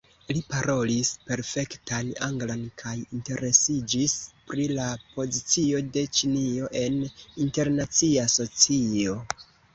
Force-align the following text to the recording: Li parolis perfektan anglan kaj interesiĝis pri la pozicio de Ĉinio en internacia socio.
Li 0.35 0.39
parolis 0.51 1.09
perfektan 1.31 2.07
anglan 2.27 2.63
kaj 2.83 2.93
interesiĝis 3.17 4.15
pri 4.49 4.65
la 4.79 4.89
pozicio 5.13 5.83
de 5.99 6.05
Ĉinio 6.21 6.73
en 6.83 6.99
internacia 7.47 8.27
socio. 8.41 9.17